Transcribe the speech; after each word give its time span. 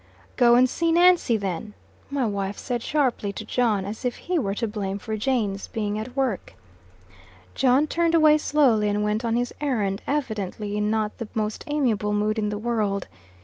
"Go 0.35 0.55
and 0.55 0.67
see 0.67 0.91
Nancy, 0.91 1.37
then," 1.37 1.75
my 2.09 2.25
wife 2.25 2.57
said, 2.57 2.81
sharply, 2.81 3.31
to 3.33 3.45
John, 3.45 3.85
as 3.85 4.03
if 4.03 4.15
he 4.15 4.39
were 4.39 4.55
to 4.55 4.67
blame 4.67 4.97
for 4.97 5.15
Jane's 5.15 5.67
being 5.67 5.99
at 5.99 6.15
work. 6.17 6.55
John 7.53 7.85
turned 7.85 8.15
away 8.15 8.39
slowly 8.39 8.89
and 8.89 9.03
went 9.03 9.23
on 9.23 9.35
his 9.35 9.53
errand, 9.61 10.01
evidently 10.07 10.75
in 10.75 10.89
not 10.89 11.19
the 11.19 11.27
most 11.35 11.63
amiable 11.67 12.13
mood 12.13 12.39
in 12.39 12.49
the 12.49 12.57
world. 12.57 13.07